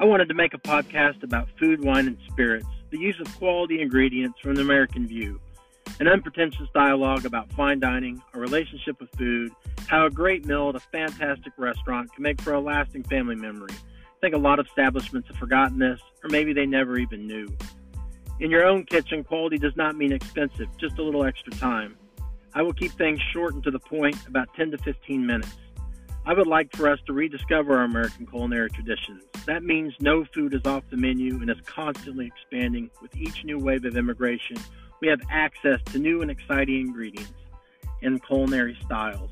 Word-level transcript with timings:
I 0.00 0.04
wanted 0.04 0.28
to 0.28 0.34
make 0.34 0.54
a 0.54 0.58
podcast 0.58 1.24
about 1.24 1.48
food, 1.58 1.82
wine, 1.82 2.06
and 2.06 2.16
spirits, 2.30 2.68
the 2.90 2.98
use 2.98 3.18
of 3.18 3.36
quality 3.36 3.80
ingredients 3.80 4.38
from 4.40 4.54
the 4.54 4.60
American 4.60 5.08
view, 5.08 5.40
an 5.98 6.06
unpretentious 6.06 6.68
dialogue 6.72 7.26
about 7.26 7.52
fine 7.54 7.80
dining, 7.80 8.22
our 8.32 8.40
relationship 8.40 9.00
with 9.00 9.10
food, 9.18 9.50
how 9.88 10.06
a 10.06 10.10
great 10.10 10.46
meal 10.46 10.68
at 10.68 10.76
a 10.76 10.80
fantastic 10.80 11.52
restaurant 11.56 12.14
can 12.14 12.22
make 12.22 12.40
for 12.40 12.52
a 12.52 12.60
lasting 12.60 13.02
family 13.02 13.34
memory. 13.34 13.72
I 13.72 14.20
think 14.20 14.36
a 14.36 14.38
lot 14.38 14.60
of 14.60 14.68
establishments 14.68 15.26
have 15.28 15.36
forgotten 15.36 15.80
this, 15.80 16.00
or 16.22 16.30
maybe 16.30 16.52
they 16.52 16.66
never 16.66 16.96
even 16.96 17.26
knew. 17.26 17.48
In 18.38 18.52
your 18.52 18.64
own 18.64 18.84
kitchen, 18.84 19.24
quality 19.24 19.58
does 19.58 19.76
not 19.76 19.96
mean 19.96 20.12
expensive, 20.12 20.68
just 20.78 20.98
a 20.98 21.02
little 21.02 21.24
extra 21.24 21.52
time. 21.54 21.96
I 22.54 22.62
will 22.62 22.72
keep 22.72 22.92
things 22.92 23.20
short 23.32 23.54
and 23.54 23.64
to 23.64 23.72
the 23.72 23.80
point, 23.80 24.16
about 24.28 24.48
10 24.54 24.70
to 24.70 24.78
15 24.78 25.26
minutes. 25.26 25.56
I 26.28 26.34
would 26.34 26.46
like 26.46 26.76
for 26.76 26.90
us 26.90 26.98
to 27.06 27.14
rediscover 27.14 27.78
our 27.78 27.84
American 27.84 28.26
culinary 28.26 28.68
traditions. 28.68 29.24
That 29.46 29.62
means 29.62 29.94
no 29.98 30.26
food 30.26 30.52
is 30.52 30.60
off 30.66 30.84
the 30.90 30.98
menu 30.98 31.36
and 31.36 31.48
is 31.48 31.56
constantly 31.64 32.26
expanding. 32.26 32.90
With 33.00 33.16
each 33.16 33.44
new 33.44 33.58
wave 33.58 33.86
of 33.86 33.96
immigration, 33.96 34.58
we 35.00 35.08
have 35.08 35.22
access 35.30 35.80
to 35.86 35.98
new 35.98 36.20
and 36.20 36.30
exciting 36.30 36.80
ingredients 36.80 37.32
and 38.02 38.22
culinary 38.22 38.76
styles. 38.84 39.30